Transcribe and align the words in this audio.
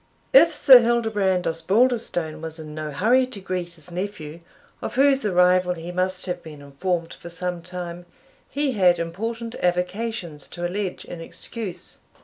If 0.33 0.51
Sir 0.51 0.79
Hildebrand 0.79 1.45
Osbaldistone 1.45 2.41
was 2.41 2.57
in 2.57 2.73
no 2.73 2.89
hurry 2.89 3.27
to 3.27 3.39
greet 3.39 3.73
his 3.73 3.91
nephew, 3.91 4.39
of 4.81 4.95
whose 4.95 5.25
arrival 5.27 5.75
he 5.75 5.91
must 5.91 6.25
have 6.25 6.41
been 6.41 6.59
informed 6.63 7.13
for 7.13 7.29
some 7.29 7.61
time, 7.61 8.07
he 8.49 8.71
had 8.71 8.97
important 8.97 9.53
avocations 9.61 10.47
to 10.47 10.65
allege 10.65 11.05
in 11.05 11.21
excuse. 11.21 11.99